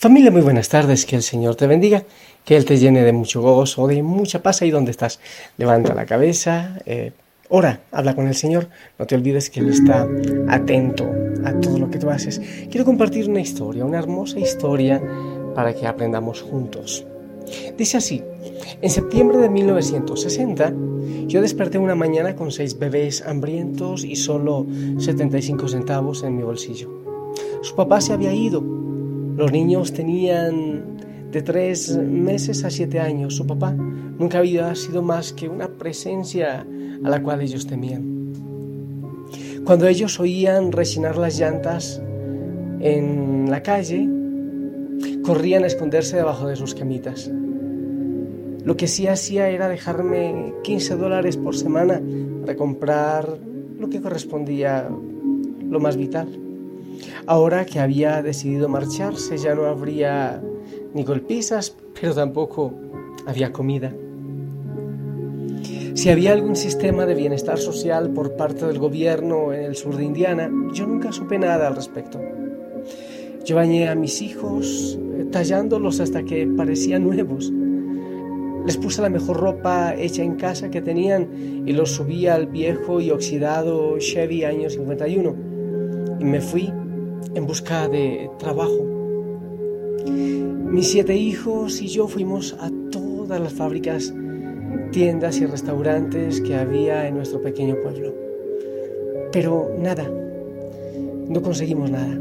[0.00, 2.04] Familia, muy buenas tardes, que el Señor te bendiga,
[2.44, 5.18] que Él te llene de mucho gozo, de mucha paz ahí donde estás.
[5.56, 7.10] Levanta la cabeza, eh,
[7.48, 10.06] ora, habla con el Señor, no te olvides que Él está
[10.48, 11.10] atento
[11.44, 12.40] a todo lo que tú haces.
[12.70, 15.02] Quiero compartir una historia, una hermosa historia
[15.56, 17.04] para que aprendamos juntos.
[17.76, 18.22] Dice así,
[18.80, 20.74] en septiembre de 1960,
[21.26, 24.64] yo desperté una mañana con seis bebés hambrientos y solo
[25.00, 26.88] 75 centavos en mi bolsillo.
[27.62, 28.77] Su papá se había ido
[29.38, 30.98] los niños tenían
[31.30, 33.36] de tres meses a siete años.
[33.36, 36.66] Su papá nunca había sido más que una presencia
[37.04, 38.32] a la cual ellos temían.
[39.64, 42.02] Cuando ellos oían rechinar las llantas
[42.80, 44.08] en la calle,
[45.22, 47.30] corrían a esconderse debajo de sus camitas.
[48.64, 52.02] Lo que sí hacía era dejarme 15 dólares por semana
[52.40, 53.38] para comprar
[53.78, 54.88] lo que correspondía
[55.70, 56.47] lo más vital.
[57.26, 60.42] Ahora que había decidido marcharse ya no habría
[60.94, 62.72] ni golpizas, pero tampoco
[63.26, 63.92] había comida.
[65.94, 70.04] Si había algún sistema de bienestar social por parte del gobierno en el sur de
[70.04, 72.20] Indiana, yo nunca supe nada al respecto.
[73.44, 77.52] Yo bañé a mis hijos eh, tallándolos hasta que parecían nuevos.
[78.64, 83.00] Les puse la mejor ropa hecha en casa que tenían y los subí al viejo
[83.00, 85.34] y oxidado Chevy año 51.
[86.20, 86.72] Y me fui
[87.34, 88.84] en busca de trabajo.
[90.06, 94.12] Mis siete hijos y yo fuimos a todas las fábricas,
[94.92, 98.14] tiendas y restaurantes que había en nuestro pequeño pueblo.
[99.32, 100.10] Pero nada,
[101.28, 102.14] no conseguimos nada.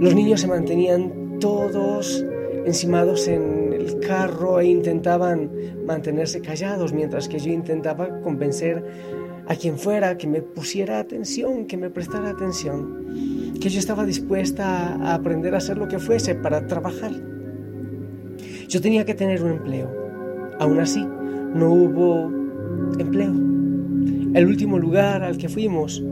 [0.00, 2.24] Los niños se mantenían todos
[2.66, 5.50] encimados en el carro e intentaban
[5.86, 8.82] mantenerse callados mientras que yo intentaba convencer
[9.46, 14.94] a quien fuera que me pusiera atención, que me prestara atención, que yo estaba dispuesta
[14.94, 17.12] a aprender a hacer lo que fuese para trabajar.
[18.68, 19.88] Yo tenía que tener un empleo.
[20.58, 21.06] Aún así,
[21.54, 22.30] no hubo
[22.98, 23.32] empleo.
[24.34, 26.02] El último lugar al que fuimos,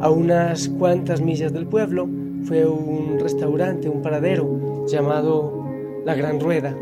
[0.00, 2.08] a unas cuantas millas del pueblo,
[2.44, 5.64] fue un restaurante, un paradero llamado
[6.04, 6.76] La Gran Rueda.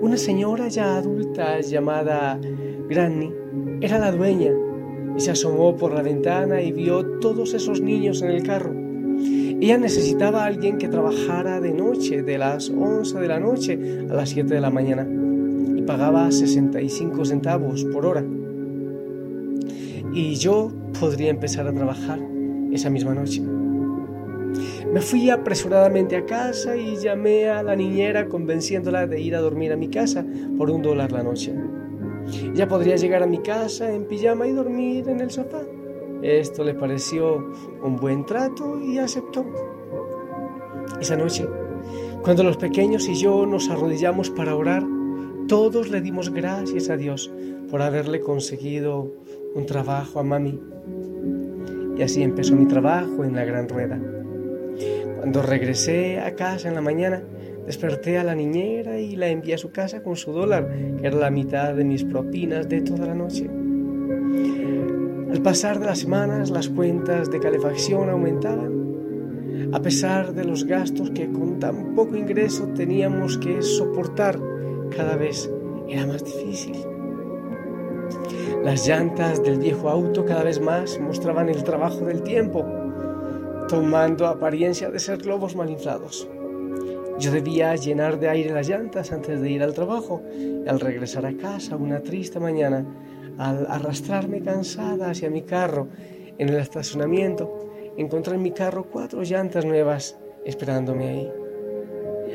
[0.00, 2.38] Una señora ya adulta llamada
[2.88, 3.32] Granny
[3.80, 4.52] era la dueña
[5.16, 8.74] y se asomó por la ventana y vio todos esos niños en el carro.
[9.60, 13.78] Ella necesitaba a alguien que trabajara de noche, de las 11 de la noche
[14.10, 15.08] a las 7 de la mañana,
[15.76, 18.24] y pagaba 65 centavos por hora.
[20.12, 22.20] Y yo podría empezar a trabajar
[22.72, 23.42] esa misma noche.
[24.92, 29.72] Me fui apresuradamente a casa y llamé a la niñera convenciéndola de ir a dormir
[29.72, 30.24] a mi casa
[30.56, 31.52] por un dólar la noche.
[32.54, 35.62] Ya podría llegar a mi casa en pijama y dormir en el sofá.
[36.22, 37.52] Esto le pareció
[37.82, 39.44] un buen trato y aceptó.
[41.00, 41.46] Esa noche,
[42.22, 44.84] cuando los pequeños y yo nos arrodillamos para orar,
[45.48, 47.30] todos le dimos gracias a Dios
[47.70, 49.12] por haberle conseguido
[49.54, 50.58] un trabajo a mami.
[51.98, 54.00] Y así empezó mi trabajo en la gran rueda.
[55.18, 57.22] Cuando regresé a casa en la mañana,
[57.66, 60.68] Desperté a la niñera y la envié a su casa con su dólar,
[61.00, 63.48] que era la mitad de mis propinas de toda la noche.
[65.30, 68.84] Al pasar de las semanas, las cuentas de calefacción aumentaban,
[69.72, 74.38] a pesar de los gastos que con tan poco ingreso teníamos que soportar,
[74.94, 75.50] cada vez
[75.88, 76.76] era más difícil.
[78.62, 82.64] Las llantas del viejo auto cada vez más mostraban el trabajo del tiempo,
[83.68, 86.28] tomando apariencia de ser globos mal inflados.
[87.18, 90.22] Yo debía llenar de aire las llantas antes de ir al trabajo
[90.66, 92.84] al regresar a casa una triste mañana,
[93.38, 95.88] al arrastrarme cansada hacia mi carro
[96.38, 101.32] en el estacionamiento, encontré en mi carro cuatro llantas nuevas esperándome ahí.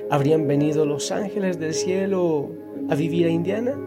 [0.09, 2.49] ¿Habrían venido los ángeles del cielo
[2.89, 3.77] a vivir a Indiana?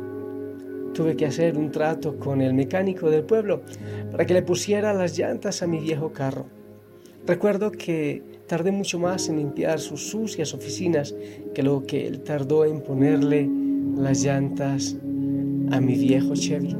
[0.93, 3.63] Tuve que hacer un trato con el mecánico del pueblo
[4.11, 6.47] para que le pusiera las llantas a mi viejo carro.
[7.27, 8.23] Recuerdo que
[8.53, 11.15] Tardé mucho más en limpiar sus sucias oficinas
[11.55, 13.49] que lo que él tardó en ponerle
[13.97, 14.95] las llantas
[15.71, 16.77] a mi viejo Chevy.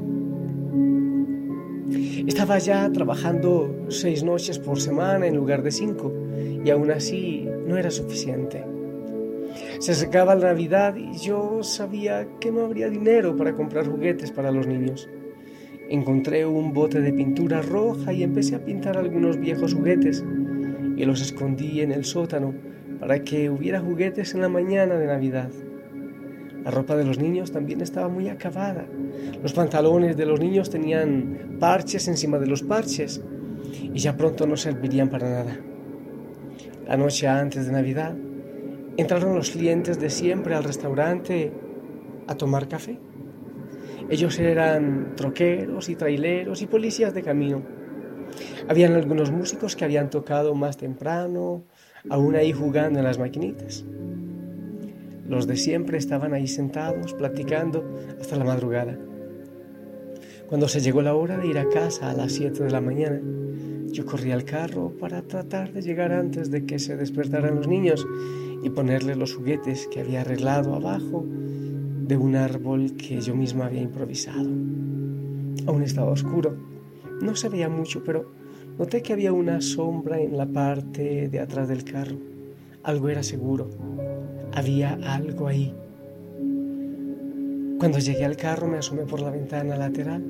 [2.27, 6.13] Estaba ya trabajando seis noches por semana en lugar de cinco
[6.63, 8.63] y aún así no era suficiente.
[9.79, 14.51] Se acercaba la Navidad y yo sabía que no habría dinero para comprar juguetes para
[14.51, 15.09] los niños.
[15.89, 20.23] Encontré un bote de pintura roja y empecé a pintar algunos viejos juguetes
[20.97, 22.55] y los escondí en el sótano
[23.01, 25.51] para que hubiera juguetes en la mañana de Navidad.
[26.65, 28.87] La ropa de los niños también estaba muy acabada.
[29.43, 33.21] Los pantalones de los niños tenían parches encima de los parches
[33.93, 35.59] y ya pronto no servirían para nada.
[36.87, 38.15] La noche antes de Navidad
[38.97, 41.53] entraron los clientes de siempre al restaurante
[42.29, 42.99] a tomar café.
[44.09, 47.63] Ellos eran troqueros y traileros y policías de camino.
[48.69, 51.65] Habían algunos músicos que habían tocado más temprano,
[52.09, 53.85] aún ahí jugando en las maquinitas.
[55.29, 57.85] Los de siempre estaban ahí sentados, platicando
[58.21, 58.99] hasta la madrugada.
[60.49, 63.21] Cuando se llegó la hora de ir a casa a las 7 de la mañana,
[63.87, 68.07] yo corrí al carro para tratar de llegar antes de que se despertaran los niños
[68.63, 73.83] y ponerles los juguetes que había arreglado abajo de un árbol que yo misma había
[73.83, 74.49] improvisado.
[75.67, 76.57] Aún estaba oscuro,
[77.21, 78.42] no se veía mucho, pero
[78.79, 82.17] noté que había una sombra en la parte de atrás del carro.
[82.83, 83.71] Algo era seguro,
[84.53, 85.75] había algo ahí.
[87.79, 90.23] Cuando llegué al carro me asomé por la ventana lateral.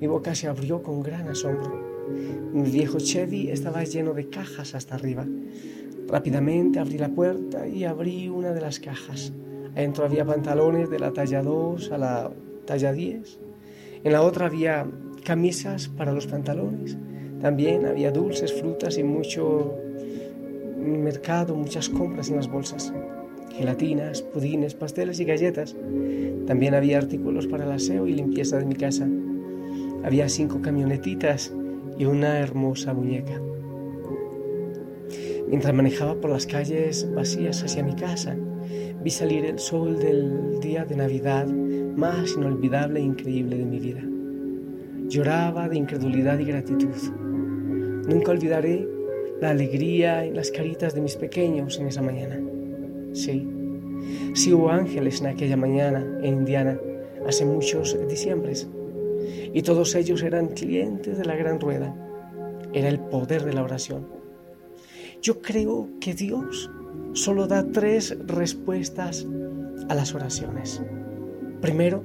[0.00, 1.96] Mi boca se abrió con gran asombro.
[2.52, 5.26] Mi viejo Chevy estaba lleno de cajas hasta arriba.
[6.08, 9.32] Rápidamente abrí la puerta y abrí una de las cajas.
[9.74, 12.30] Adentro había pantalones de la talla 2 a la
[12.64, 13.38] talla 10.
[14.04, 14.86] En la otra había
[15.24, 16.96] camisas para los pantalones.
[17.40, 19.74] También había dulces, frutas y mucho
[20.78, 22.92] mercado, muchas compras en las bolsas.
[23.52, 25.76] Gelatinas, pudines, pasteles y galletas.
[26.46, 29.08] También había artículos para el aseo y limpieza de mi casa.
[30.04, 31.52] Había cinco camionetitas
[31.98, 33.40] y una hermosa muñeca.
[35.48, 38.36] Mientras manejaba por las calles vacías hacia mi casa,
[39.02, 44.02] vi salir el sol del día de Navidad más inolvidable e increíble de mi vida.
[45.08, 46.90] Lloraba de incredulidad y gratitud.
[48.06, 48.86] Nunca olvidaré
[49.40, 52.40] la alegría en las caritas de mis pequeños en esa mañana.
[53.12, 53.48] Sí,
[54.34, 56.78] sí hubo ángeles en aquella mañana en Indiana
[57.26, 58.68] hace muchos diciembres
[59.52, 61.94] y todos ellos eran clientes de la gran rueda.
[62.72, 64.06] Era el poder de la oración.
[65.22, 66.70] Yo creo que Dios
[67.14, 69.26] solo da tres respuestas
[69.88, 70.82] a las oraciones.
[71.60, 72.04] Primero,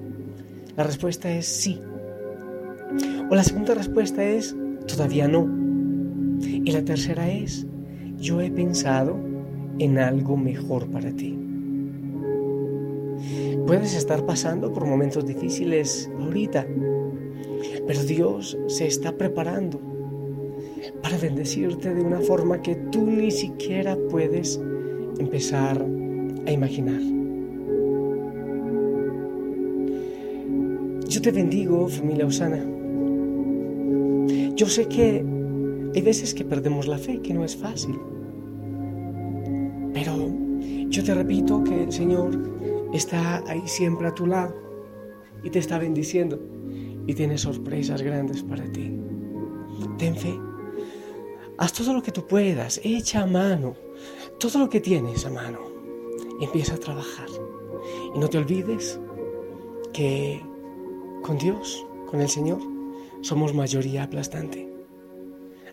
[0.77, 1.79] la respuesta es sí.
[3.29, 4.55] O la segunda respuesta es
[4.87, 5.60] todavía no.
[6.63, 7.65] Y la tercera es
[8.19, 9.17] yo he pensado
[9.79, 11.37] en algo mejor para ti.
[13.65, 16.67] Puedes estar pasando por momentos difíciles ahorita,
[17.87, 19.79] pero Dios se está preparando
[21.01, 24.59] para bendecirte de una forma que tú ni siquiera puedes
[25.19, 25.85] empezar
[26.45, 27.01] a imaginar.
[31.07, 32.63] Yo te bendigo, familia Osana.
[34.55, 35.23] Yo sé que
[35.93, 37.99] hay veces que perdemos la fe, que no es fácil.
[39.93, 40.29] Pero
[40.89, 44.55] yo te repito que el Señor está ahí siempre a tu lado
[45.43, 46.39] y te está bendiciendo
[47.07, 48.91] y tiene sorpresas grandes para ti.
[49.97, 50.33] Ten fe.
[51.57, 53.75] Haz todo lo que tú puedas, echa a mano
[54.41, 55.59] todo lo que tienes a mano.
[56.41, 57.27] Empieza a trabajar.
[58.15, 58.99] Y no te olvides
[59.93, 60.41] que
[61.21, 62.59] con Dios, con el Señor,
[63.21, 64.70] somos mayoría aplastante.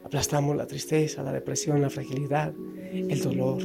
[0.08, 2.54] Aplastamos la tristeza, la depresión, la fragilidad,
[2.94, 3.60] el dolor.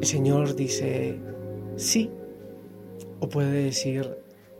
[0.00, 1.18] El Señor dice
[1.74, 2.08] sí
[3.18, 4.08] o puede decir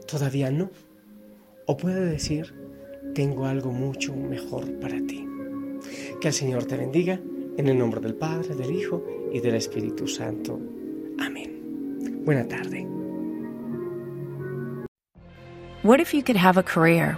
[0.05, 0.69] todavía no
[1.65, 2.53] o puede decir
[3.15, 5.25] tengo algo mucho mejor para ti.
[6.19, 7.17] Que el Señor te bendiga
[7.55, 10.59] en el nombre del Padre, del Hijo y del Espíritu Santo.
[11.21, 12.19] Amén.
[12.25, 12.85] Buena tarde.
[15.83, 17.17] What if you could have a career